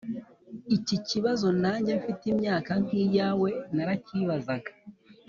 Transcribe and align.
Iki 0.75 0.95
kibazo 1.07 1.47
nange 1.61 1.91
mfite 1.99 2.23
imyaka 2.33 2.71
nk’iyawe 2.83 3.49
narakibazaga, 3.75 4.71